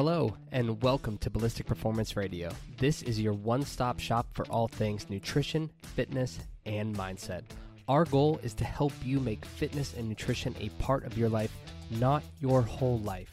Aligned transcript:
Hello, 0.00 0.34
and 0.52 0.80
welcome 0.82 1.18
to 1.18 1.28
Ballistic 1.28 1.66
Performance 1.66 2.16
Radio. 2.16 2.50
This 2.78 3.02
is 3.02 3.20
your 3.20 3.32
one 3.32 3.64
stop 3.64 3.98
shop 4.00 4.28
for 4.32 4.46
all 4.46 4.68
things 4.68 5.10
nutrition, 5.10 5.70
fitness, 5.82 6.38
and 6.64 6.96
mindset. 6.96 7.42
Our 7.88 8.04
goal 8.04 8.40
is 8.42 8.54
to 8.54 8.64
help 8.64 8.92
you 9.04 9.20
make 9.20 9.44
fitness 9.44 9.94
and 9.98 10.08
nutrition 10.08 10.54
a 10.60 10.68
part 10.82 11.04
of 11.04 11.18
your 11.18 11.28
life, 11.28 11.52
not 11.90 12.22
your 12.40 12.62
whole 12.62 13.00
life. 13.00 13.30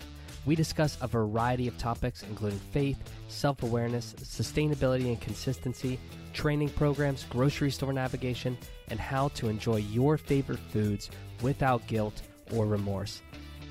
We 0.47 0.55
discuss 0.55 0.97
a 1.01 1.07
variety 1.07 1.67
of 1.67 1.77
topics, 1.77 2.23
including 2.23 2.59
faith, 2.71 2.97
self 3.27 3.63
awareness, 3.63 4.13
sustainability 4.13 5.07
and 5.07 5.19
consistency, 5.19 5.99
training 6.31 6.69
programs, 6.69 7.25
grocery 7.25 7.69
store 7.69 7.91
navigation, 7.91 8.57
and 8.87 8.97
how 8.97 9.27
to 9.29 9.49
enjoy 9.49 9.75
your 9.75 10.17
favorite 10.17 10.59
foods 10.71 11.09
without 11.41 11.85
guilt 11.87 12.21
or 12.55 12.65
remorse. 12.65 13.21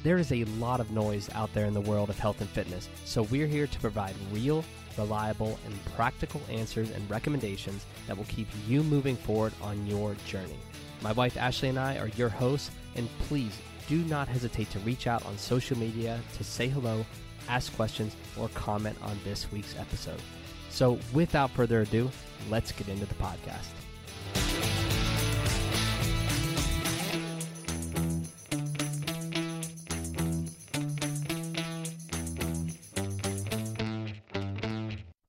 There 0.03 0.19
is 0.19 0.33
a 0.33 0.45
lot 0.45 0.81
of 0.81 0.91
noise 0.91 1.31
out 1.35 1.51
there 1.55 1.65
in 1.65 1.73
the 1.73 1.81
world 1.81 2.11
of 2.11 2.19
health 2.19 2.43
and 2.43 2.51
fitness, 2.51 2.91
so 3.07 3.23
we're 3.23 3.47
here 3.47 3.67
to 3.67 3.81
provide 3.81 4.15
real, 4.31 4.63
reliable, 4.99 5.59
and 5.65 5.85
practical 5.97 6.43
answers 6.51 6.91
and 6.91 7.11
recommendations 7.11 7.87
that 8.07 8.19
will 8.19 8.27
keep 8.27 8.49
you 8.69 8.83
moving 8.83 9.17
forward 9.17 9.55
on 9.63 9.87
your 9.87 10.15
journey. 10.27 10.59
My 11.01 11.13
wife 11.13 11.39
Ashley 11.39 11.71
and 11.71 11.79
I 11.79 11.97
are 11.97 12.09
your 12.09 12.29
hosts, 12.29 12.71
and 12.97 13.09
please 13.21 13.59
do 13.89 13.99
not 14.05 14.29
hesitate 14.29 14.71
to 14.71 14.79
reach 14.81 15.07
out 15.07 15.25
on 15.27 15.39
social 15.39 15.79
media 15.79 16.21
to 16.37 16.45
say 16.45 16.69
hello, 16.69 17.05
ask 17.49 17.75
questions, 17.77 18.17
or 18.39 18.49
comment 18.51 18.97
on 19.03 19.19
this 19.25 19.51
week's 19.53 19.77
episode. 19.79 20.21
So, 20.71 20.99
without 21.13 21.51
further 21.51 21.83
ado, 21.83 22.11
let's 22.51 22.73
get 22.73 22.89
into 22.89 23.07
the 23.07 23.15
podcast. 23.15 23.69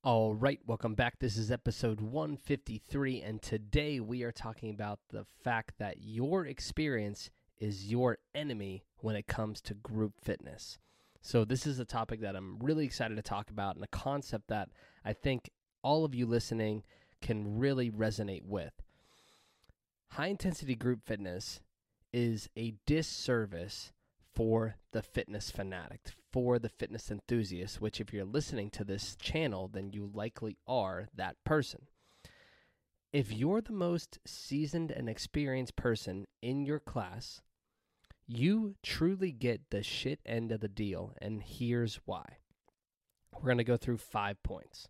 All 0.02 0.34
right, 0.34 0.58
welcome 0.66 0.94
back. 0.94 1.18
This 1.20 1.36
is 1.36 1.50
episode 1.50 2.00
153, 2.00 3.20
and 3.20 3.42
today 3.42 4.00
we 4.00 4.22
are 4.22 4.32
talking 4.32 4.70
about 4.70 5.00
the 5.10 5.26
fact 5.44 5.74
that 5.78 5.98
your 6.00 6.46
experience 6.46 7.30
is 7.58 7.90
your 7.90 8.18
enemy 8.34 8.84
when 8.98 9.16
it 9.16 9.26
comes 9.26 9.60
to 9.62 9.74
group 9.74 10.14
fitness. 10.22 10.78
So, 11.20 11.44
this 11.44 11.66
is 11.66 11.78
a 11.78 11.84
topic 11.84 12.20
that 12.20 12.36
I'm 12.36 12.58
really 12.58 12.84
excited 12.84 13.16
to 13.16 13.22
talk 13.22 13.50
about, 13.50 13.74
and 13.74 13.84
a 13.84 13.88
concept 13.88 14.48
that 14.48 14.68
I 15.04 15.12
think 15.12 15.50
all 15.82 16.04
of 16.04 16.14
you 16.14 16.26
listening 16.26 16.84
can 17.20 17.58
really 17.58 17.90
resonate 17.90 18.44
with. 18.44 18.72
High 20.12 20.28
intensity 20.28 20.74
group 20.74 21.04
fitness 21.04 21.60
is 22.12 22.48
a 22.56 22.74
disservice 22.86 23.92
for 24.34 24.76
the 24.92 25.02
fitness 25.02 25.50
fanatic, 25.50 26.12
for 26.32 26.58
the 26.58 26.68
fitness 26.68 27.10
enthusiast, 27.10 27.80
which, 27.80 28.00
if 28.00 28.12
you're 28.12 28.24
listening 28.24 28.70
to 28.70 28.84
this 28.84 29.16
channel, 29.16 29.68
then 29.68 29.90
you 29.90 30.08
likely 30.14 30.56
are 30.66 31.08
that 31.14 31.36
person. 31.44 31.88
If 33.12 33.32
you're 33.32 33.60
the 33.60 33.72
most 33.72 34.18
seasoned 34.26 34.90
and 34.90 35.08
experienced 35.08 35.76
person 35.76 36.26
in 36.40 36.64
your 36.64 36.78
class, 36.78 37.42
you 38.28 38.74
truly 38.82 39.32
get 39.32 39.70
the 39.70 39.82
shit 39.82 40.20
end 40.26 40.52
of 40.52 40.60
the 40.60 40.68
deal, 40.68 41.14
and 41.20 41.42
here's 41.42 41.98
why. 42.04 42.24
We're 43.32 43.46
going 43.46 43.58
to 43.58 43.64
go 43.64 43.78
through 43.78 43.96
five 43.96 44.42
points. 44.42 44.88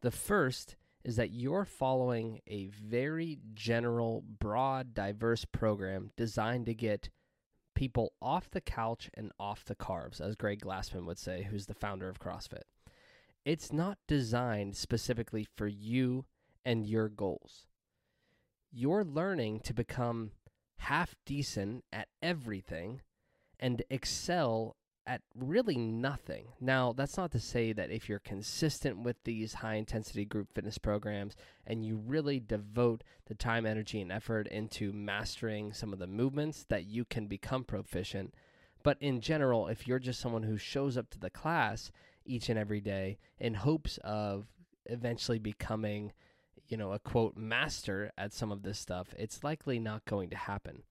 The 0.00 0.12
first 0.12 0.76
is 1.04 1.16
that 1.16 1.30
you're 1.30 1.64
following 1.64 2.40
a 2.46 2.66
very 2.66 3.38
general, 3.54 4.22
broad, 4.38 4.94
diverse 4.94 5.44
program 5.44 6.10
designed 6.16 6.66
to 6.66 6.74
get 6.74 7.10
people 7.74 8.12
off 8.22 8.50
the 8.50 8.60
couch 8.60 9.10
and 9.14 9.32
off 9.38 9.64
the 9.64 9.74
carbs, 9.74 10.20
as 10.20 10.36
Greg 10.36 10.60
Glassman 10.60 11.04
would 11.04 11.18
say, 11.18 11.46
who's 11.50 11.66
the 11.66 11.74
founder 11.74 12.08
of 12.08 12.20
CrossFit. 12.20 12.62
It's 13.44 13.72
not 13.72 13.98
designed 14.08 14.76
specifically 14.76 15.46
for 15.56 15.66
you 15.66 16.24
and 16.64 16.86
your 16.86 17.08
goals. 17.08 17.66
You're 18.72 19.04
learning 19.04 19.60
to 19.60 19.74
become 19.74 20.32
half 20.78 21.14
decent 21.24 21.84
at 21.92 22.08
everything 22.22 23.02
and 23.58 23.82
excel 23.90 24.76
at 25.06 25.22
really 25.36 25.76
nothing. 25.76 26.48
Now, 26.60 26.92
that's 26.92 27.16
not 27.16 27.30
to 27.32 27.38
say 27.38 27.72
that 27.72 27.90
if 27.90 28.08
you're 28.08 28.18
consistent 28.18 28.98
with 29.02 29.16
these 29.24 29.54
high 29.54 29.76
intensity 29.76 30.24
group 30.24 30.48
fitness 30.52 30.78
programs 30.78 31.36
and 31.64 31.84
you 31.84 31.96
really 31.96 32.40
devote 32.40 33.04
the 33.26 33.34
time, 33.34 33.66
energy, 33.66 34.00
and 34.00 34.10
effort 34.10 34.48
into 34.48 34.92
mastering 34.92 35.72
some 35.72 35.92
of 35.92 36.00
the 36.00 36.08
movements, 36.08 36.66
that 36.68 36.86
you 36.86 37.04
can 37.04 37.26
become 37.26 37.62
proficient. 37.62 38.34
But 38.82 38.96
in 39.00 39.20
general, 39.20 39.68
if 39.68 39.86
you're 39.86 40.00
just 40.00 40.20
someone 40.20 40.42
who 40.42 40.58
shows 40.58 40.96
up 40.96 41.10
to 41.10 41.20
the 41.20 41.30
class 41.30 41.92
each 42.24 42.48
and 42.48 42.58
every 42.58 42.80
day 42.80 43.18
in 43.38 43.54
hopes 43.54 43.98
of 44.02 44.46
eventually 44.86 45.38
becoming, 45.38 46.12
you 46.68 46.76
know, 46.76 46.92
a 46.92 46.98
quote, 46.98 47.36
master 47.36 48.12
at 48.16 48.32
some 48.32 48.52
of 48.52 48.62
this 48.62 48.78
stuff, 48.78 49.08
it's 49.18 49.44
likely 49.44 49.78
not 49.78 50.04
going 50.04 50.30
to 50.30 50.36
happen. 50.36 50.82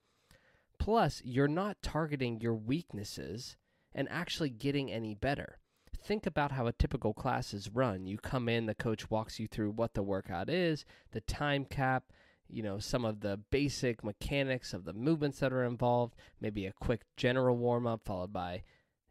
Plus, 0.78 1.22
you're 1.24 1.47
not 1.47 1.81
targeting 1.81 2.40
your 2.41 2.56
weaknesses 2.56 3.56
and 3.94 4.08
actually 4.09 4.50
getting 4.50 4.91
any 4.91 5.16
better. 5.16 5.58
Think 6.03 6.25
about 6.25 6.52
how 6.52 6.68
a 6.68 6.74
typical 6.74 7.13
class 7.13 7.53
is 7.53 7.69
run. 7.69 8.06
You 8.06 8.18
come 8.18 8.47
in, 8.47 8.66
the 8.66 8.75
coach 8.75 9.09
walks 9.09 9.40
you 9.40 9.47
through 9.47 9.72
what 9.72 9.94
the 9.94 10.03
workout 10.03 10.50
is, 10.50 10.86
the 11.12 11.22
time 11.22 11.66
cap, 11.66 12.12
you 12.47 12.62
know, 12.62 12.78
some 12.78 13.06
of 13.06 13.22
the 13.22 13.40
basic 13.50 14.03
mechanics 14.03 14.74
of 14.74 14.86
the 14.86 14.94
movements 14.94 15.40
that 15.40 15.53
are 15.53 15.63
involved, 15.63 16.16
maybe 16.40 16.66
a 16.66 16.74
quick 16.74 17.02
general 17.18 17.57
warm 17.57 17.88
up, 17.88 18.02
followed 18.06 18.31
by, 18.31 18.63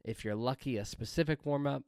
if 0.05 0.25
you're 0.25 0.37
lucky, 0.37 0.77
a 0.77 0.85
specific 0.85 1.45
warm 1.45 1.67
up. 1.67 1.83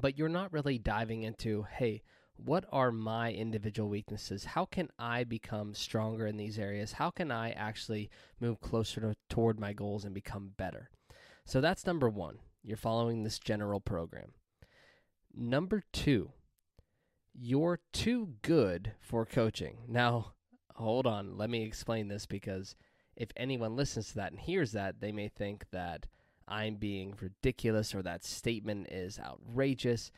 But 0.00 0.18
you're 0.18 0.28
not 0.28 0.52
really 0.52 0.78
diving 0.78 1.22
into, 1.22 1.66
hey, 1.70 2.02
what 2.36 2.64
are 2.72 2.90
my 2.90 3.32
individual 3.32 3.88
weaknesses? 3.88 4.44
How 4.44 4.64
can 4.64 4.88
I 4.98 5.24
become 5.24 5.74
stronger 5.74 6.26
in 6.26 6.36
these 6.36 6.58
areas? 6.58 6.92
How 6.92 7.10
can 7.10 7.30
I 7.30 7.50
actually 7.52 8.10
move 8.40 8.60
closer 8.60 9.00
to, 9.00 9.14
toward 9.28 9.60
my 9.60 9.72
goals 9.72 10.04
and 10.04 10.14
become 10.14 10.52
better? 10.56 10.90
So 11.44 11.60
that's 11.60 11.86
number 11.86 12.08
one. 12.08 12.38
You're 12.62 12.76
following 12.76 13.22
this 13.22 13.38
general 13.38 13.80
program. 13.80 14.32
Number 15.34 15.82
two, 15.92 16.32
you're 17.34 17.80
too 17.92 18.34
good 18.42 18.92
for 19.00 19.24
coaching. 19.24 19.78
Now, 19.88 20.34
hold 20.74 21.06
on. 21.06 21.36
Let 21.36 21.50
me 21.50 21.62
explain 21.64 22.08
this 22.08 22.26
because 22.26 22.76
if 23.16 23.30
anyone 23.36 23.76
listens 23.76 24.08
to 24.08 24.14
that 24.16 24.32
and 24.32 24.40
hears 24.40 24.72
that, 24.72 25.00
they 25.00 25.12
may 25.12 25.28
think 25.28 25.64
that 25.72 26.06
I'm 26.46 26.76
being 26.76 27.14
ridiculous 27.20 27.94
or 27.94 28.02
that 28.02 28.24
statement 28.24 28.88
is 28.90 29.18
outrageous 29.18 30.10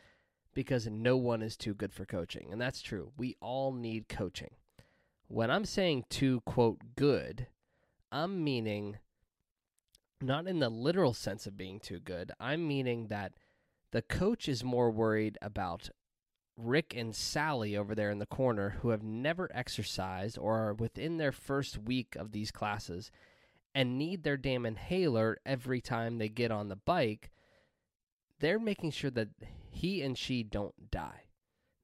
because 0.55 0.87
no 0.87 1.17
one 1.17 1.43
is 1.43 1.57
too 1.57 1.75
good 1.75 1.93
for 1.93 2.05
coaching. 2.05 2.49
And 2.51 2.61
that's 2.61 2.83
true. 2.83 3.13
We 3.17 3.37
all 3.41 3.73
need 3.73 4.09
coaching. 4.09 4.55
When 5.29 5.51
I'm 5.51 5.65
saying 5.65 6.05
too, 6.11 6.43
quote, 6.47 6.79
good, 6.97 7.49
I'm 8.13 8.45
meaning 8.45 8.99
not 10.21 10.47
in 10.47 10.61
the 10.61 10.69
literal 10.69 11.13
sense 11.13 11.47
of 11.47 11.57
being 11.57 11.81
too 11.81 12.01
good. 12.01 12.33
I'm 12.39 12.67
meaning 12.67 13.09
that 13.09 13.33
the 13.91 14.03
coach 14.03 14.49
is 14.49 14.65
more 14.65 14.91
worried 14.91 15.39
about 15.43 15.91
Rick 16.57 16.95
and 16.97 17.15
Sally 17.15 17.77
over 17.77 17.95
there 17.95 18.11
in 18.11 18.19
the 18.19 18.27
corner 18.27 18.77
who 18.81 18.91
have 18.91 19.03
never 19.03 19.51
exercised 19.53 20.39
or 20.39 20.57
are 20.59 20.75
within 20.75 21.17
their 21.17 21.33
first 21.33 21.79
week 21.79 22.17
of 22.17 22.33
these 22.33 22.51
classes 22.51 23.11
and 23.75 23.99
need 23.99 24.23
their 24.23 24.37
damn 24.37 24.65
inhaler 24.65 25.39
every 25.45 25.81
time 25.81 26.19
they 26.19 26.29
get 26.29 26.51
on 26.51 26.69
the 26.69 26.77
bike. 26.77 27.31
They're 28.41 28.59
making 28.59 28.91
sure 28.93 29.11
that 29.11 29.29
he 29.71 30.03
and 30.03 30.17
she 30.19 30.43
don't 30.43 30.91
die. 30.91 31.25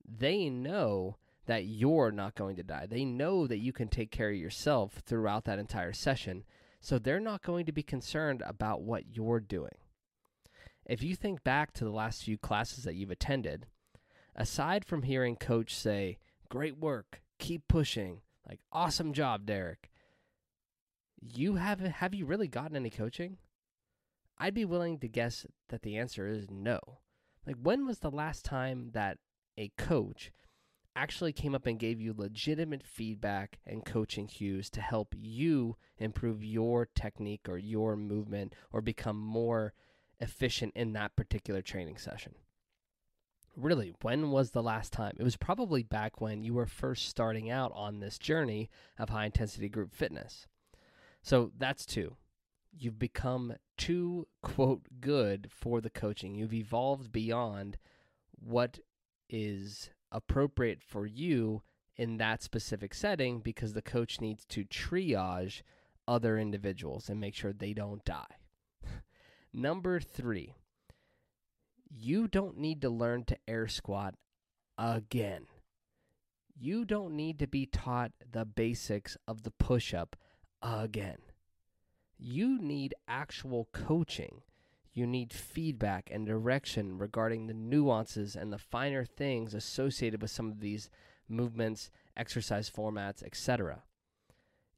They 0.05 0.49
know 0.49 1.17
that 1.47 1.65
you're 1.65 2.13
not 2.13 2.35
going 2.35 2.57
to 2.57 2.63
die. 2.63 2.87
They 2.87 3.05
know 3.05 3.47
that 3.47 3.59
you 3.59 3.73
can 3.73 3.89
take 3.89 4.11
care 4.11 4.31
of 4.31 4.37
yourself 4.37 5.03
throughout 5.07 5.45
that 5.45 5.59
entire 5.59 5.93
session 5.93 6.45
so 6.81 6.99
they're 6.99 7.21
not 7.21 7.43
going 7.43 7.67
to 7.67 7.73
be 7.73 7.83
concerned 7.83 8.43
about 8.47 8.83
what 8.83 9.15
you're 9.15 9.41
doing. 9.41 9.77
If 10.87 11.03
you 11.03 11.15
think 11.15 11.45
back 11.45 11.73
to 11.75 11.85
the 11.85 11.91
last 11.91 12.25
few 12.25 12.39
classes 12.39 12.85
that 12.85 12.95
you've 12.95 13.11
attended, 13.11 13.67
aside 14.35 14.85
from 14.85 15.03
hearing 15.03 15.37
coach 15.37 15.75
say, 15.75 16.19
"Great 16.49 16.79
work, 16.79 17.23
keep 17.39 17.69
pushing," 17.69 18.23
like 18.49 18.61
"Awesome 18.73 19.13
job, 19.13 19.47
Derek," 19.47 19.91
you 21.21 21.57
have 21.57 21.81
have 21.81 22.15
you 22.15 22.25
really 22.25 22.49
gotten 22.49 22.77
any 22.77 22.91
coaching? 22.91 23.37
I'd 24.41 24.55
be 24.55 24.65
willing 24.65 24.99
to 25.01 25.09
guess 25.09 25.47
that 25.69 25.83
the 25.83 25.99
answer 25.99 26.27
is 26.27 26.51
no. 26.51 26.81
Like 27.47 27.57
when 27.63 27.87
was 27.87 27.99
the 27.99 28.11
last 28.11 28.43
time 28.43 28.91
that 28.95 29.19
a 29.59 29.71
coach 29.77 30.33
actually 30.97 31.33
came 31.33 31.55
up 31.55 31.67
and 31.67 31.79
gave 31.79 32.01
you 32.01 32.15
legitimate 32.17 32.83
feedback 32.83 33.59
and 33.67 33.85
coaching 33.85 34.27
cues 34.27 34.71
to 34.71 34.81
help 34.81 35.15
you 35.17 35.77
improve 35.99 36.43
your 36.43 36.89
technique 36.95 37.49
or 37.49 37.59
your 37.59 37.97
movement 37.97 38.55
or 38.73 38.81
become 38.81 39.19
more 39.19 39.75
efficient 40.21 40.73
in 40.75 40.95
that 40.95 41.15
particular 41.17 41.61
training 41.61 41.99
session. 41.99 42.35
Really, 43.57 43.93
when 44.01 44.31
was 44.31 44.53
the 44.53 44.63
last 44.63 44.93
time? 44.93 45.17
It 45.19 45.25
was 45.25 45.37
probably 45.37 45.83
back 45.83 46.21
when 46.21 46.43
you 46.43 46.55
were 46.55 46.67
first 46.67 47.09
starting 47.09 47.51
out 47.51 47.73
on 47.75 48.01
this 48.01 48.19
journey 48.19 48.71
of 48.99 49.11
high 49.11 49.27
intensity 49.27 49.69
group 49.69 49.95
fitness. 49.95 50.47
So 51.23 51.53
that's 51.59 51.85
two. 51.85 52.17
You've 52.73 52.99
become 52.99 53.55
too, 53.77 54.27
quote, 54.43 54.83
good 55.01 55.49
for 55.51 55.81
the 55.81 55.91
coaching. 55.91 56.35
You've 56.35 56.55
evolved 56.55 57.13
beyond 57.13 57.79
what 58.39 58.79
is 59.29 59.91
appropriate 60.13 60.83
for 60.83 61.07
you 61.07 61.63
in 61.97 62.17
that 62.17 62.43
specific 62.43 62.95
setting 62.95 63.41
because 63.41 63.73
the 63.73 63.83
coach 63.83 64.21
needs 64.21 64.45
to 64.47 64.65
triage 64.65 65.63
other 66.09 66.39
individuals 66.39 67.09
and 67.09 67.21
make 67.21 67.35
sure 67.35 67.53
they 67.53 67.73
don't 67.73 68.05
die. 68.05 68.37
Number 69.53 70.01
three, 70.01 70.55
you 71.89 72.29
don't 72.29 72.57
need 72.57 72.81
to 72.83 72.91
learn 72.91 73.25
to 73.25 73.37
air 73.47 73.69
squat 73.69 74.15
again. 74.79 75.47
You 76.59 76.85
don't 76.85 77.15
need 77.15 77.39
to 77.41 77.47
be 77.47 77.67
taught 77.67 78.13
the 78.31 78.45
basics 78.45 79.17
of 79.27 79.43
the 79.43 79.51
push 79.51 79.95
up 79.95 80.17
again. 80.63 81.19
You 82.23 82.61
need 82.61 82.95
actual 83.09 83.69
coaching. 83.73 84.43
You 84.93 85.07
need 85.07 85.33
feedback 85.33 86.11
and 86.13 86.27
direction 86.27 86.99
regarding 86.99 87.47
the 87.47 87.55
nuances 87.55 88.37
and 88.37 88.53
the 88.53 88.59
finer 88.59 89.07
things 89.07 89.55
associated 89.55 90.21
with 90.21 90.31
some 90.31 90.51
of 90.51 90.61
these 90.61 90.91
movements, 91.29 91.91
exercise 92.17 92.69
formats, 92.69 93.23
etc. 93.23 93.85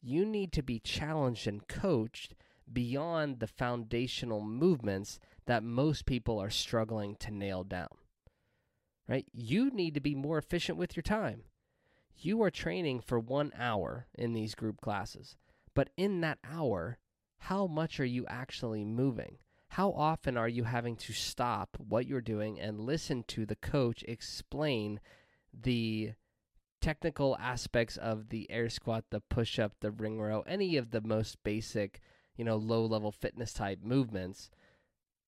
You 0.01 0.25
need 0.25 0.53
to 0.53 0.63
be 0.63 0.79
challenged 0.79 1.49
and 1.49 1.67
coached 1.67 2.35
beyond 2.73 3.41
the 3.41 3.49
foundational 3.49 4.41
movements 4.41 5.19
that 5.47 5.65
most 5.65 6.07
people 6.07 6.39
are 6.39 6.51
struggling 6.51 7.17
to 7.17 7.33
nail 7.33 7.65
down. 7.65 7.89
Right? 9.09 9.27
You 9.33 9.71
need 9.71 9.95
to 9.95 10.01
be 10.01 10.15
more 10.15 10.39
efficient 10.39 10.79
with 10.79 10.95
your 10.95 11.03
time. 11.03 11.43
You 12.17 12.41
are 12.43 12.51
training 12.51 13.01
for 13.01 13.19
1 13.19 13.51
hour 13.59 14.07
in 14.15 14.33
these 14.33 14.55
group 14.55 14.81
classes. 14.81 15.37
But 15.75 15.91
in 15.97 16.21
that 16.21 16.39
hour, 16.49 16.99
how 17.43 17.67
much 17.67 17.99
are 17.99 18.05
you 18.05 18.25
actually 18.29 18.85
moving? 18.85 19.37
How 19.71 19.91
often 19.91 20.37
are 20.37 20.49
you 20.49 20.63
having 20.63 20.95
to 20.99 21.13
stop 21.13 21.77
what 21.77 22.07
you're 22.07 22.21
doing 22.21 22.61
and 22.61 22.79
listen 22.79 23.25
to 23.29 23.45
the 23.45 23.57
coach 23.57 24.05
explain 24.07 25.01
the 25.53 26.13
technical 26.81 27.37
aspects 27.41 27.97
of 27.97 28.29
the 28.29 28.49
air 28.49 28.69
squat, 28.69 29.07
the 29.11 29.21
push 29.21 29.59
up, 29.59 29.73
the 29.81 29.91
ring 29.91 30.21
row, 30.21 30.45
any 30.47 30.77
of 30.77 30.93
the 30.93 31.01
most 31.01 31.43
basic, 31.43 32.01
you 32.37 32.45
know, 32.45 32.57
low 32.57 32.87
level 32.87 33.11
fitness 33.11 33.53
type 33.53 33.81
movements? 33.83 34.49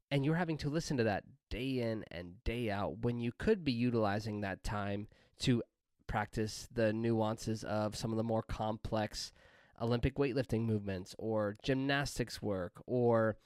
And 0.09 0.25
you're 0.25 0.37
having 0.37 0.59
to 0.59 0.71
listen 0.71 0.97
to 0.99 1.05
that 1.05 1.25
day 1.51 1.81
in 1.81 2.05
and 2.13 2.45
day 2.45 2.71
out 2.71 2.99
when 2.99 3.19
you 3.19 3.33
could 3.37 3.65
be 3.65 3.73
utilizing 3.73 4.41
that 4.43 4.63
time 4.63 5.09
to 5.41 5.65
practice 6.07 6.69
the 6.73 6.93
nuances 6.93 7.65
of 7.65 7.97
some 7.97 8.13
of 8.13 8.19
the 8.19 8.23
more 8.23 8.43
complex 8.43 9.33
Olympic 9.81 10.17
weightlifting 10.17 10.63
movements 10.63 11.15
or 11.19 11.57
gymnastics 11.63 12.41
work 12.41 12.83
or 12.87 13.37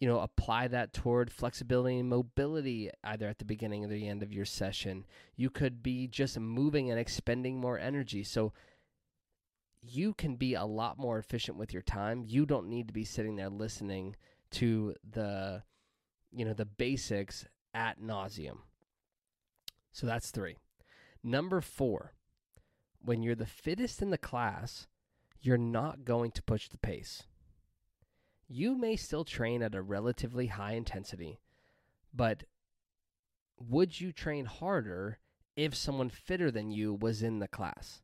you 0.00 0.08
know 0.08 0.20
apply 0.20 0.68
that 0.68 0.92
toward 0.92 1.30
flexibility 1.30 1.98
and 1.98 2.08
mobility 2.08 2.90
either 3.04 3.28
at 3.28 3.38
the 3.38 3.44
beginning 3.44 3.84
or 3.84 3.88
the 3.88 4.08
end 4.08 4.22
of 4.22 4.32
your 4.32 4.44
session. 4.44 5.04
You 5.36 5.50
could 5.50 5.82
be 5.82 6.06
just 6.06 6.38
moving 6.38 6.90
and 6.90 6.98
expending 6.98 7.60
more 7.60 7.78
energy. 7.78 8.24
So 8.24 8.52
you 9.80 10.14
can 10.14 10.36
be 10.36 10.54
a 10.54 10.64
lot 10.64 10.98
more 10.98 11.18
efficient 11.18 11.58
with 11.58 11.72
your 11.72 11.82
time. 11.82 12.24
You 12.26 12.46
don't 12.46 12.68
need 12.68 12.88
to 12.88 12.94
be 12.94 13.04
sitting 13.04 13.36
there 13.36 13.50
listening 13.50 14.16
to 14.52 14.94
the 15.08 15.62
you 16.32 16.44
know 16.44 16.54
the 16.54 16.66
basics 16.66 17.46
at 17.72 18.00
nauseum. 18.00 18.58
So 19.92 20.06
that's 20.06 20.30
three. 20.30 20.56
Number 21.22 21.60
four 21.60 22.12
when 23.04 23.22
you're 23.22 23.34
the 23.34 23.46
fittest 23.46 24.00
in 24.00 24.10
the 24.10 24.18
class 24.18 24.86
you're 25.44 25.58
not 25.58 26.04
going 26.04 26.30
to 26.32 26.42
push 26.42 26.68
the 26.68 26.78
pace. 26.78 27.24
You 28.48 28.76
may 28.76 28.96
still 28.96 29.24
train 29.24 29.62
at 29.62 29.74
a 29.74 29.82
relatively 29.82 30.46
high 30.46 30.72
intensity, 30.72 31.38
but 32.14 32.44
would 33.58 34.00
you 34.00 34.12
train 34.12 34.46
harder 34.46 35.18
if 35.56 35.74
someone 35.74 36.10
fitter 36.10 36.50
than 36.50 36.70
you 36.70 36.94
was 36.94 37.22
in 37.22 37.38
the 37.38 37.48
class? 37.48 38.02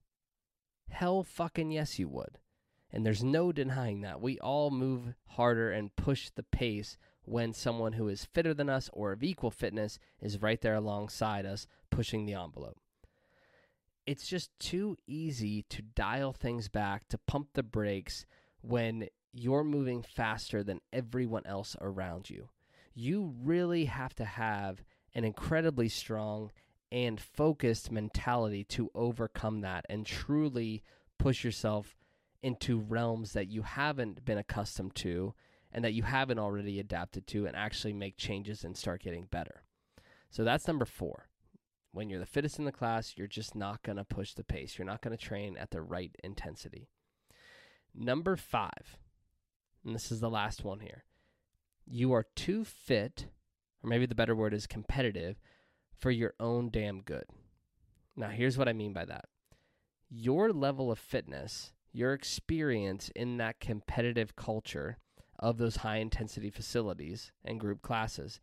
Hell 0.91 1.23
fucking 1.23 1.71
yes, 1.71 1.99
you 1.99 2.09
would. 2.09 2.39
And 2.93 3.07
there's 3.07 3.23
no 3.23 3.53
denying 3.53 4.01
that. 4.01 4.21
We 4.21 4.39
all 4.41 4.71
move 4.71 5.15
harder 5.29 5.71
and 5.71 5.95
push 5.95 6.31
the 6.31 6.43
pace 6.43 6.99
when 7.25 7.53
someone 7.53 7.93
who 7.93 8.09
is 8.09 8.25
fitter 8.25 8.53
than 8.53 8.69
us 8.69 8.91
or 8.93 9.13
of 9.13 9.23
equal 9.23 9.51
fitness 9.51 9.99
is 10.21 10.43
right 10.43 10.61
there 10.61 10.75
alongside 10.75 11.47
us 11.47 11.67
pushing 11.91 12.27
the 12.27 12.35
envelope 12.35 12.79
it's 14.06 14.26
just 14.26 14.50
too 14.58 14.97
easy 15.06 15.62
to 15.70 15.82
dial 15.82 16.32
things 16.32 16.69
back, 16.69 17.08
to 17.08 17.19
pump 17.19 17.49
the 17.55 17.62
brakes 17.62 18.25
when 18.62 19.06
you're 19.32 19.64
moving 19.64 20.02
faster 20.02 20.62
than 20.62 20.81
everyone 20.93 21.47
else 21.47 21.76
around 21.81 22.29
you. 22.31 22.49
You 22.94 23.35
really 23.43 23.85
have 23.85 24.14
to 24.17 24.25
have 24.25 24.82
an 25.14 25.25
incredibly 25.25 25.88
strong 25.88 26.50
and 26.93 27.20
focused 27.20 27.93
mentality 27.93 28.64
to 28.64 28.91
overcome 28.94 29.61
that 29.61 29.87
and 29.88 30.05
truly 30.05 30.82
push 31.19 31.44
yourself 31.44 31.94
into 32.43 32.79
realms 32.79 33.32
that 33.32 33.49
you 33.49 33.62
haven't 33.62 34.25
been 34.25 34.38
accustomed 34.38 34.94
to 34.97 35.35
and 35.73 35.85
that 35.85 35.93
you 35.93 36.02
haven't 36.02 36.38
already 36.38 36.81
adapted 36.81 37.26
to 37.29 37.47
and 37.47 37.55
actually 37.55 37.93
make 37.93 38.17
changes 38.17 38.64
and 38.64 38.76
start 38.76 39.02
getting 39.02 39.26
better. 39.31 39.62
So 40.31 40.43
that's 40.43 40.67
number 40.67 40.85
four 40.85 41.30
when 41.93 42.09
you're 42.09 42.21
the 42.21 42.27
fittest 42.27 42.59
in 42.59 42.65
the 42.65 42.73
class, 42.73 43.15
you're 43.17 43.27
just 43.27 43.55
not 43.55 43.83
going 43.83 43.97
to 43.97 44.05
push 44.05 44.35
the 44.35 44.45
pace. 44.45 44.79
You're 44.79 44.87
not 44.87 45.03
going 45.03 45.17
to 45.17 45.23
train 45.23 45.57
at 45.57 45.71
the 45.71 45.83
right 45.83 46.15
intensity. 46.23 46.89
Number 47.95 48.37
five, 48.37 48.97
and 49.85 49.95
this 49.95 50.13
is 50.13 50.21
the 50.21 50.31
last 50.31 50.65
one 50.65 50.81
here 50.81 51.05
you 51.87 52.13
are 52.13 52.27
too 52.37 52.65
fit, 52.65 53.27
or 53.83 53.91
maybe 53.91 54.07
the 54.07 54.15
better 54.15 54.37
word 54.37 54.55
is 54.55 54.67
competitive, 54.67 55.41
for 55.99 56.11
your 56.11 56.35
own 56.39 56.71
damn 56.71 57.01
good. 57.01 57.25
Now, 58.17 58.29
here's 58.29 58.57
what 58.57 58.69
I 58.69 58.73
mean 58.73 58.93
by 58.93 59.05
that 59.07 59.25
your 60.09 60.53
level 60.53 60.91
of 60.91 60.99
fitness, 60.99 61.73
your 61.93 62.13
experience 62.13 63.11
in 63.15 63.37
that 63.39 63.61
competitive 63.61 64.37
culture 64.37 64.99
of 65.39 65.59
those 65.59 65.77
high 65.77 65.97
intensity 65.97 66.51
facilities 66.51 67.33
and 67.45 67.61
group 67.61 67.81
classes 67.83 68.41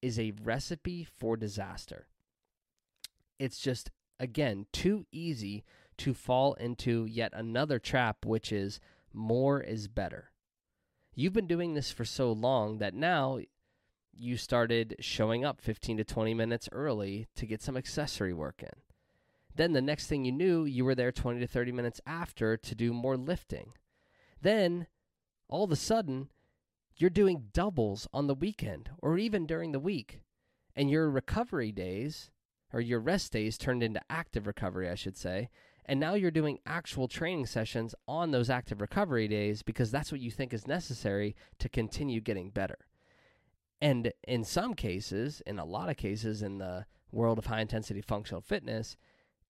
is 0.00 0.18
a 0.18 0.32
recipe 0.42 1.04
for 1.04 1.36
disaster 1.36 2.06
it's 3.38 3.58
just 3.58 3.90
again 4.18 4.66
too 4.72 5.04
easy 5.12 5.64
to 5.98 6.14
fall 6.14 6.54
into 6.54 7.06
yet 7.06 7.32
another 7.34 7.78
trap 7.78 8.24
which 8.24 8.52
is 8.52 8.80
more 9.12 9.60
is 9.60 9.88
better. 9.88 10.30
You've 11.14 11.32
been 11.32 11.46
doing 11.46 11.74
this 11.74 11.90
for 11.90 12.04
so 12.04 12.30
long 12.32 12.78
that 12.78 12.94
now 12.94 13.38
you 14.12 14.36
started 14.36 14.96
showing 15.00 15.44
up 15.44 15.60
15 15.60 15.98
to 15.98 16.04
20 16.04 16.34
minutes 16.34 16.68
early 16.72 17.26
to 17.36 17.46
get 17.46 17.62
some 17.62 17.76
accessory 17.76 18.32
work 18.32 18.62
in. 18.62 18.70
Then 19.54 19.72
the 19.72 19.80
next 19.80 20.06
thing 20.06 20.24
you 20.24 20.32
knew, 20.32 20.64
you 20.64 20.84
were 20.84 20.94
there 20.94 21.12
20 21.12 21.40
to 21.40 21.46
30 21.46 21.72
minutes 21.72 22.00
after 22.06 22.56
to 22.58 22.74
do 22.74 22.92
more 22.92 23.16
lifting. 23.16 23.72
Then 24.40 24.86
all 25.48 25.64
of 25.64 25.72
a 25.72 25.76
sudden, 25.76 26.28
you're 26.96 27.10
doing 27.10 27.48
doubles 27.52 28.06
on 28.12 28.26
the 28.26 28.34
weekend 28.34 28.90
or 28.98 29.18
even 29.18 29.46
during 29.46 29.72
the 29.72 29.80
week. 29.80 30.20
And 30.74 30.90
your 30.90 31.10
recovery 31.10 31.72
days 31.72 32.30
or 32.72 32.80
your 32.80 33.00
rest 33.00 33.32
days 33.32 33.58
turned 33.58 33.82
into 33.82 34.00
active 34.10 34.46
recovery, 34.46 34.88
I 34.88 34.94
should 34.94 35.16
say. 35.16 35.48
And 35.84 36.00
now 36.00 36.14
you're 36.14 36.32
doing 36.32 36.58
actual 36.66 37.06
training 37.06 37.46
sessions 37.46 37.94
on 38.08 38.32
those 38.32 38.50
active 38.50 38.80
recovery 38.80 39.28
days 39.28 39.62
because 39.62 39.90
that's 39.90 40.10
what 40.10 40.20
you 40.20 40.30
think 40.30 40.52
is 40.52 40.66
necessary 40.66 41.36
to 41.60 41.68
continue 41.68 42.20
getting 42.20 42.50
better. 42.50 42.78
And 43.80 44.12
in 44.26 44.42
some 44.42 44.74
cases, 44.74 45.42
in 45.46 45.58
a 45.58 45.64
lot 45.64 45.88
of 45.88 45.96
cases 45.96 46.42
in 46.42 46.58
the 46.58 46.86
world 47.12 47.38
of 47.38 47.46
high 47.46 47.60
intensity 47.60 48.00
functional 48.00 48.40
fitness, 48.40 48.96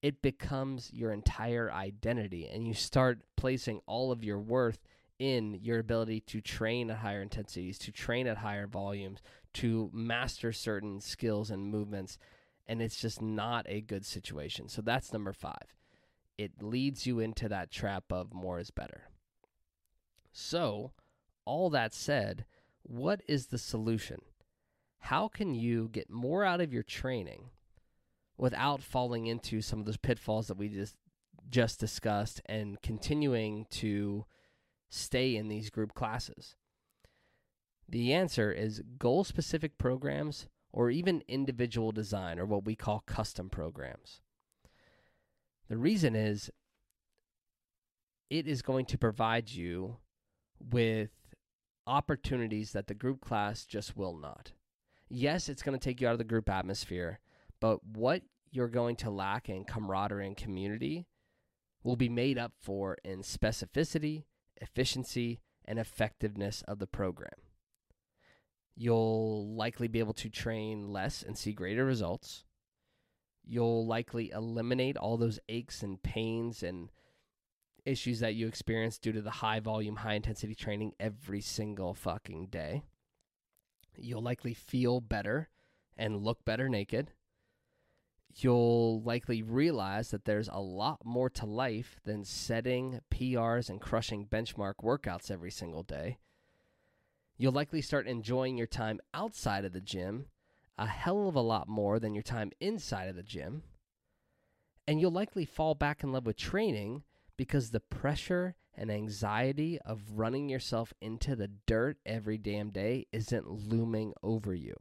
it 0.01 0.21
becomes 0.21 0.91
your 0.93 1.11
entire 1.11 1.71
identity 1.71 2.47
and 2.47 2.67
you 2.67 2.73
start 2.73 3.19
placing 3.35 3.81
all 3.87 4.11
of 4.11 4.23
your 4.23 4.39
worth 4.39 4.79
in 5.17 5.55
your 5.63 5.79
ability 5.79 6.19
to 6.19 6.41
train 6.41 6.91
at 6.91 6.97
higher 6.97 7.21
intensities, 7.21 7.79
to 7.79 7.91
train 7.91 8.27
at 8.27 8.37
higher 8.37 8.67
volumes, 8.67 9.21
to 9.53 9.89
master 9.91 10.51
certain 10.51 11.01
skills 11.01 11.49
and 11.49 11.71
movements 11.71 12.19
and 12.67 12.81
it's 12.81 12.99
just 12.99 13.21
not 13.21 13.65
a 13.69 13.81
good 13.81 14.05
situation. 14.05 14.67
So 14.67 14.81
that's 14.81 15.13
number 15.13 15.33
five. 15.33 15.75
It 16.37 16.61
leads 16.61 17.07
you 17.07 17.19
into 17.19 17.49
that 17.49 17.71
trap 17.71 18.05
of 18.11 18.33
more 18.33 18.59
is 18.59 18.69
better. 18.69 19.09
So, 20.31 20.91
all 21.45 21.69
that 21.71 21.93
said, 21.93 22.45
what 22.83 23.21
is 23.27 23.47
the 23.47 23.57
solution? 23.57 24.21
How 24.99 25.27
can 25.27 25.55
you 25.55 25.89
get 25.91 26.09
more 26.09 26.43
out 26.43 26.61
of 26.61 26.73
your 26.73 26.83
training 26.83 27.49
without 28.37 28.83
falling 28.83 29.25
into 29.25 29.61
some 29.61 29.79
of 29.79 29.85
those 29.85 29.97
pitfalls 29.97 30.47
that 30.47 30.57
we 30.57 30.69
just 30.69 30.95
just 31.49 31.79
discussed 31.79 32.41
and 32.45 32.81
continuing 32.81 33.65
to 33.69 34.25
stay 34.89 35.35
in 35.35 35.47
these 35.47 35.69
group 35.69 35.93
classes? 35.93 36.55
The 37.89 38.13
answer 38.13 38.51
is 38.51 38.83
goal 38.99 39.23
specific 39.23 39.77
programs 39.77 40.49
or 40.71 40.89
even 40.89 41.23
individual 41.27 41.91
design 41.91 42.39
or 42.39 42.45
what 42.45 42.65
we 42.65 42.75
call 42.75 43.03
custom 43.05 43.49
programs. 43.49 44.21
The 45.69 45.77
reason 45.77 46.15
is 46.15 46.49
it 48.29 48.47
is 48.47 48.61
going 48.61 48.85
to 48.85 48.97
provide 48.97 49.49
you 49.49 49.97
with 50.59 51.09
opportunities 51.85 52.73
that 52.73 52.87
the 52.87 52.93
group 52.93 53.21
class 53.21 53.65
just 53.65 53.95
will 53.95 54.15
not. 54.15 54.51
Yes, 55.09 55.47
it's 55.47 55.63
going 55.63 55.77
to 55.77 55.83
take 55.83 56.01
you 56.01 56.07
out 56.07 56.13
of 56.13 56.17
the 56.17 56.23
group 56.25 56.49
atmosphere, 56.49 57.19
but 57.61 57.83
what 57.85 58.23
you're 58.51 58.67
going 58.67 58.97
to 58.97 59.09
lack 59.09 59.49
in 59.49 59.63
camaraderie 59.63 60.27
and 60.27 60.35
community 60.35 61.05
will 61.83 61.95
be 61.95 62.09
made 62.09 62.37
up 62.37 62.53
for 62.59 62.97
in 63.03 63.21
specificity, 63.21 64.25
efficiency, 64.57 65.39
and 65.63 65.79
effectiveness 65.79 66.63
of 66.67 66.79
the 66.79 66.87
program. 66.87 67.46
You'll 68.79 69.55
likely 69.55 69.87
be 69.87 69.97
able 69.97 70.13
to 70.13 70.29
train 70.29 70.91
less 70.91 71.23
and 71.23 71.35
see 71.35 71.51
greater 71.51 71.83
results. 71.83 72.45
You'll 73.43 73.87
likely 73.87 74.29
eliminate 74.29 74.97
all 74.97 75.17
those 75.17 75.39
aches 75.49 75.81
and 75.81 76.01
pains 76.03 76.61
and 76.61 76.89
issues 77.85 78.19
that 78.19 78.35
you 78.35 78.47
experience 78.47 78.99
due 78.99 79.13
to 79.13 79.21
the 79.21 79.31
high 79.31 79.61
volume, 79.61 79.95
high 79.95 80.13
intensity 80.13 80.53
training 80.53 80.93
every 80.99 81.41
single 81.41 81.95
fucking 81.95 82.47
day. 82.47 82.83
You'll 83.97 84.21
likely 84.21 84.53
feel 84.53 85.01
better 85.01 85.49
and 85.97 86.23
look 86.23 86.45
better 86.45 86.69
naked. 86.69 87.13
You'll 88.35 89.01
likely 89.01 89.41
realize 89.41 90.11
that 90.11 90.25
there's 90.25 90.49
a 90.49 90.59
lot 90.59 91.03
more 91.03 91.31
to 91.31 91.47
life 91.47 91.99
than 92.05 92.23
setting 92.23 92.99
PRs 93.09 93.71
and 93.71 93.81
crushing 93.81 94.27
benchmark 94.27 94.75
workouts 94.83 95.31
every 95.31 95.49
single 95.49 95.81
day. 95.81 96.19
You'll 97.37 97.53
likely 97.53 97.81
start 97.81 98.07
enjoying 98.07 98.57
your 98.57 98.67
time 98.67 98.99
outside 99.13 99.65
of 99.65 99.73
the 99.73 99.81
gym 99.81 100.25
a 100.77 100.85
hell 100.85 101.27
of 101.27 101.35
a 101.35 101.41
lot 101.41 101.67
more 101.67 101.99
than 101.99 102.13
your 102.13 102.23
time 102.23 102.51
inside 102.59 103.09
of 103.09 103.15
the 103.15 103.23
gym. 103.23 103.63
And 104.87 105.01
you'll 105.01 105.11
likely 105.11 105.45
fall 105.45 105.75
back 105.75 106.03
in 106.03 106.11
love 106.11 106.25
with 106.25 106.37
training 106.37 107.03
because 107.35 107.71
the 107.71 107.79
pressure 107.79 108.55
and 108.75 108.91
anxiety 108.91 109.79
of 109.85 110.01
running 110.13 110.49
yourself 110.49 110.93
into 111.01 111.35
the 111.35 111.49
dirt 111.65 111.97
every 112.05 112.37
damn 112.37 112.69
day 112.69 113.07
isn't 113.11 113.49
looming 113.49 114.13
over 114.21 114.53
you. 114.53 114.75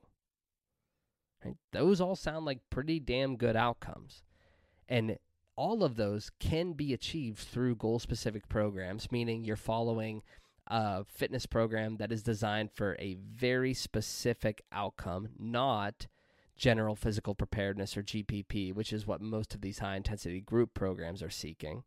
Right? 1.45 1.57
Those 1.73 2.01
all 2.01 2.17
sound 2.17 2.45
like 2.45 2.61
pretty 2.71 3.01
damn 3.01 3.37
good 3.37 3.57
outcomes. 3.57 4.23
And 4.89 5.19
all 5.57 5.83
of 5.83 5.97
those 5.97 6.31
can 6.39 6.75
be 6.75 6.93
achieved 6.93 7.39
through 7.39 7.77
goal 7.77 7.99
specific 7.99 8.49
programs, 8.49 9.11
meaning 9.11 9.45
you're 9.45 9.57
following 9.57 10.23
a 10.66 11.04
fitness 11.04 11.46
program 11.46 11.96
that 11.96 12.12
is 12.12 12.23
designed 12.23 12.73
for 12.73 12.96
a 12.99 13.14
very 13.14 13.75
specific 13.75 14.62
outcome, 14.73 15.28
not 15.38 16.06
general 16.56 16.96
physical 16.96 17.35
preparedness 17.35 17.96
or 17.96 18.02
GPP, 18.02 18.75
which 18.75 18.92
is 18.92 19.06
what 19.06 19.20
most 19.20 19.54
of 19.54 19.61
these 19.61 19.80
high 19.80 19.96
intensity 19.96 20.40
group 20.40 20.75
programs 20.75 21.23
are 21.23 21.30
seeking. 21.30 21.85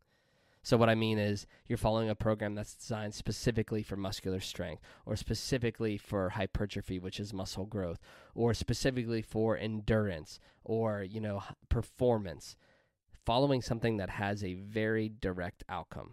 So, 0.62 0.76
what 0.76 0.90
I 0.90 0.94
mean 0.94 1.18
is, 1.18 1.46
you're 1.66 1.78
following 1.78 2.10
a 2.10 2.14
program 2.14 2.54
that's 2.54 2.74
designed 2.74 3.14
specifically 3.14 3.82
for 3.82 3.96
muscular 3.96 4.40
strength, 4.40 4.82
or 5.06 5.16
specifically 5.16 5.96
for 5.96 6.30
hypertrophy, 6.30 6.98
which 6.98 7.18
is 7.18 7.32
muscle 7.32 7.64
growth, 7.64 7.98
or 8.34 8.52
specifically 8.52 9.22
for 9.22 9.56
endurance, 9.56 10.38
or, 10.62 11.02
you 11.02 11.20
know, 11.20 11.42
performance. 11.70 12.56
Following 13.24 13.62
something 13.62 13.96
that 13.96 14.10
has 14.10 14.44
a 14.44 14.54
very 14.54 15.08
direct 15.08 15.64
outcome. 15.68 16.12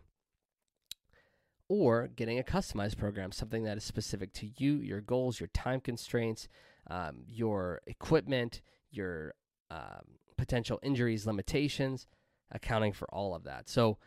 Or 1.69 2.07
getting 2.07 2.39
a 2.39 2.43
customized 2.43 2.97
program, 2.97 3.31
something 3.31 3.63
that 3.63 3.77
is 3.77 3.83
specific 3.83 4.33
to 4.33 4.49
you, 4.57 4.75
your 4.75 5.01
goals, 5.01 5.39
your 5.39 5.49
time 5.53 5.81
constraints, 5.81 6.47
um, 6.89 7.23
your 7.27 7.81
equipment, 7.87 8.61
your 8.89 9.33
um, 9.69 10.17
potential 10.37 10.79
injuries, 10.81 11.27
limitations, 11.27 12.07
accounting 12.51 12.93
for 12.93 13.07
all 13.13 13.35
of 13.35 13.43
that. 13.43 13.69
So, 13.69 13.97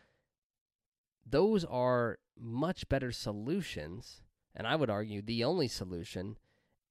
those 1.23 1.63
are 1.65 2.17
much 2.39 2.89
better 2.89 3.11
solutions, 3.11 4.21
and 4.55 4.65
I 4.65 4.75
would 4.75 4.89
argue 4.89 5.21
the 5.21 5.43
only 5.43 5.67
solution 5.67 6.37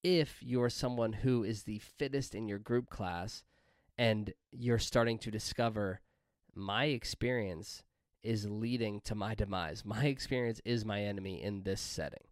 if 0.02 0.38
you're 0.40 0.70
someone 0.70 1.12
who 1.12 1.42
is 1.42 1.64
the 1.64 1.80
fittest 1.80 2.34
in 2.34 2.48
your 2.48 2.58
group 2.58 2.88
class 2.88 3.42
and 3.98 4.32
you're 4.50 4.78
starting 4.78 5.18
to 5.18 5.30
discover 5.30 6.00
my 6.54 6.86
experience 6.86 7.82
is 8.22 8.48
leading 8.48 9.00
to 9.02 9.14
my 9.14 9.34
demise. 9.34 9.84
My 9.84 10.06
experience 10.06 10.60
is 10.64 10.84
my 10.84 11.02
enemy 11.02 11.42
in 11.42 11.62
this 11.62 11.80
setting. 11.80 12.24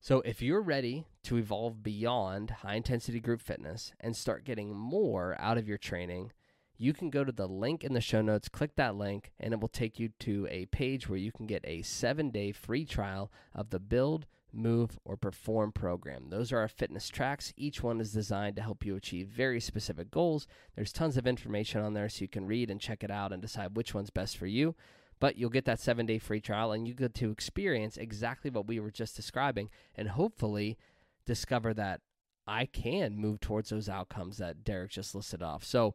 So, 0.00 0.20
if 0.22 0.42
you're 0.42 0.60
ready 0.60 1.06
to 1.24 1.36
evolve 1.36 1.82
beyond 1.82 2.50
high 2.50 2.74
intensity 2.74 3.20
group 3.20 3.40
fitness 3.40 3.92
and 4.00 4.16
start 4.16 4.44
getting 4.44 4.74
more 4.74 5.36
out 5.38 5.58
of 5.58 5.68
your 5.68 5.78
training, 5.78 6.32
you 6.76 6.92
can 6.92 7.10
go 7.10 7.22
to 7.22 7.30
the 7.30 7.46
link 7.46 7.84
in 7.84 7.92
the 7.92 8.00
show 8.00 8.20
notes, 8.20 8.48
click 8.48 8.74
that 8.74 8.96
link, 8.96 9.30
and 9.38 9.54
it 9.54 9.60
will 9.60 9.68
take 9.68 10.00
you 10.00 10.08
to 10.18 10.48
a 10.50 10.66
page 10.66 11.08
where 11.08 11.18
you 11.18 11.30
can 11.30 11.46
get 11.46 11.64
a 11.64 11.82
seven 11.82 12.30
day 12.30 12.50
free 12.50 12.84
trial 12.84 13.30
of 13.54 13.70
the 13.70 13.78
Build, 13.78 14.26
Move, 14.52 14.98
or 15.04 15.16
Perform 15.16 15.72
program. 15.72 16.30
Those 16.30 16.52
are 16.52 16.58
our 16.58 16.68
fitness 16.68 17.08
tracks. 17.08 17.52
Each 17.56 17.82
one 17.82 18.00
is 18.00 18.12
designed 18.12 18.56
to 18.56 18.62
help 18.62 18.84
you 18.84 18.96
achieve 18.96 19.28
very 19.28 19.60
specific 19.60 20.10
goals. 20.10 20.46
There's 20.74 20.92
tons 20.92 21.16
of 21.16 21.26
information 21.26 21.80
on 21.80 21.94
there 21.94 22.08
so 22.08 22.22
you 22.22 22.28
can 22.28 22.46
read 22.46 22.70
and 22.70 22.80
check 22.80 23.02
it 23.02 23.10
out 23.10 23.32
and 23.32 23.40
decide 23.40 23.76
which 23.76 23.94
one's 23.94 24.10
best 24.10 24.36
for 24.36 24.46
you. 24.46 24.74
But 25.20 25.36
you'll 25.36 25.50
get 25.50 25.64
that 25.66 25.80
seven 25.80 26.06
day 26.06 26.18
free 26.18 26.40
trial 26.40 26.72
and 26.72 26.86
you 26.86 26.94
get 26.94 27.14
to 27.14 27.30
experience 27.30 27.96
exactly 27.96 28.50
what 28.50 28.66
we 28.66 28.80
were 28.80 28.90
just 28.90 29.14
describing 29.14 29.70
and 29.94 30.08
hopefully 30.08 30.76
discover 31.24 31.72
that 31.74 32.00
I 32.46 32.66
can 32.66 33.16
move 33.16 33.40
towards 33.40 33.70
those 33.70 33.88
outcomes 33.88 34.38
that 34.38 34.64
Derek 34.64 34.90
just 34.90 35.14
listed 35.14 35.42
off. 35.42 35.64
So, 35.64 35.94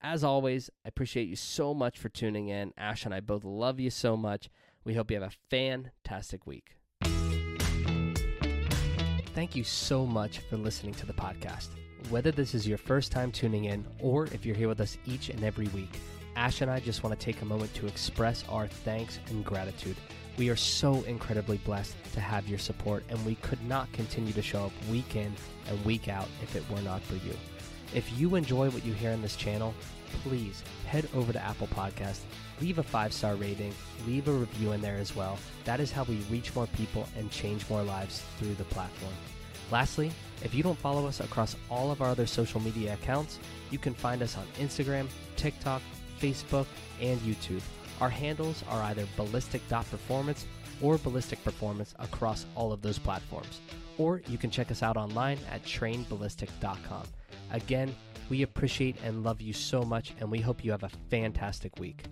as 0.00 0.24
always, 0.24 0.70
I 0.84 0.88
appreciate 0.88 1.28
you 1.28 1.36
so 1.36 1.74
much 1.74 1.98
for 1.98 2.08
tuning 2.08 2.48
in. 2.48 2.72
Ash 2.76 3.04
and 3.04 3.14
I 3.14 3.20
both 3.20 3.44
love 3.44 3.78
you 3.80 3.90
so 3.90 4.16
much. 4.16 4.48
We 4.84 4.94
hope 4.94 5.10
you 5.10 5.20
have 5.20 5.28
a 5.28 5.36
fantastic 5.50 6.46
week. 6.46 6.76
Thank 9.34 9.56
you 9.56 9.64
so 9.64 10.04
much 10.04 10.40
for 10.40 10.58
listening 10.58 10.92
to 10.94 11.06
the 11.06 11.14
podcast. 11.14 11.68
Whether 12.10 12.30
this 12.30 12.54
is 12.54 12.68
your 12.68 12.76
first 12.76 13.10
time 13.10 13.32
tuning 13.32 13.64
in 13.64 13.86
or 13.98 14.26
if 14.26 14.44
you're 14.44 14.54
here 14.54 14.68
with 14.68 14.82
us 14.82 14.98
each 15.06 15.30
and 15.30 15.42
every 15.42 15.68
week, 15.68 15.88
Ash 16.36 16.60
and 16.60 16.70
I 16.70 16.80
just 16.80 17.02
want 17.02 17.18
to 17.18 17.24
take 17.24 17.40
a 17.40 17.46
moment 17.46 17.72
to 17.74 17.86
express 17.86 18.44
our 18.50 18.66
thanks 18.66 19.20
and 19.28 19.42
gratitude. 19.42 19.96
We 20.36 20.50
are 20.50 20.56
so 20.56 21.02
incredibly 21.04 21.56
blessed 21.58 21.94
to 22.12 22.20
have 22.20 22.46
your 22.46 22.58
support, 22.58 23.04
and 23.08 23.24
we 23.24 23.36
could 23.36 23.62
not 23.66 23.90
continue 23.92 24.34
to 24.34 24.42
show 24.42 24.66
up 24.66 24.72
week 24.90 25.16
in 25.16 25.32
and 25.66 25.84
week 25.84 26.08
out 26.08 26.28
if 26.42 26.54
it 26.54 26.68
were 26.70 26.82
not 26.82 27.02
for 27.02 27.14
you. 27.14 27.34
If 27.94 28.18
you 28.18 28.34
enjoy 28.34 28.68
what 28.68 28.84
you 28.84 28.92
hear 28.92 29.12
on 29.12 29.22
this 29.22 29.36
channel, 29.36 29.74
please 30.22 30.62
head 30.86 31.08
over 31.14 31.32
to 31.32 31.42
Apple 31.42 31.68
Podcast, 31.68 32.20
leave 32.60 32.78
a 32.78 32.82
five 32.82 33.12
star 33.12 33.34
rating, 33.34 33.72
leave 34.06 34.28
a 34.28 34.32
review 34.32 34.72
in 34.72 34.80
there 34.80 34.98
as 34.98 35.14
well. 35.16 35.38
That 35.64 35.80
is 35.80 35.92
how 35.92 36.04
we 36.04 36.16
reach 36.30 36.54
more 36.54 36.66
people 36.68 37.08
and 37.16 37.30
change 37.30 37.68
more 37.68 37.82
lives 37.82 38.22
through 38.38 38.54
the 38.54 38.64
platform. 38.64 39.12
Lastly, 39.70 40.12
if 40.42 40.54
you 40.54 40.62
don't 40.62 40.78
follow 40.78 41.06
us 41.06 41.20
across 41.20 41.56
all 41.70 41.90
of 41.90 42.02
our 42.02 42.08
other 42.08 42.26
social 42.26 42.60
media 42.60 42.94
accounts, 42.94 43.38
you 43.70 43.78
can 43.78 43.94
find 43.94 44.22
us 44.22 44.36
on 44.36 44.44
Instagram, 44.58 45.06
TikTok, 45.36 45.80
Facebook, 46.20 46.66
and 47.00 47.18
YouTube. 47.20 47.62
Our 48.00 48.10
handles 48.10 48.62
are 48.68 48.82
either 48.82 49.06
ballistic.performance 49.16 50.46
or 50.82 50.98
ballistic 50.98 51.42
performance 51.44 51.94
across 52.00 52.44
all 52.54 52.72
of 52.72 52.82
those 52.82 52.98
platforms. 52.98 53.60
Or 53.98 54.20
you 54.26 54.36
can 54.36 54.50
check 54.50 54.70
us 54.70 54.82
out 54.82 54.96
online 54.96 55.38
at 55.50 55.62
trainballistic.com. 55.64 57.04
Again, 57.52 57.94
we 58.28 58.42
appreciate 58.42 58.96
and 59.04 59.22
love 59.22 59.40
you 59.40 59.52
so 59.52 59.82
much, 59.82 60.14
and 60.18 60.30
we 60.30 60.40
hope 60.40 60.64
you 60.64 60.70
have 60.70 60.82
a 60.82 60.90
fantastic 61.10 61.78
week. 61.78 62.04